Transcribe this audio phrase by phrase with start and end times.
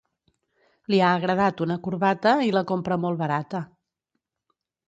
[0.93, 3.63] li ha agradat una corbata i la compra molt barata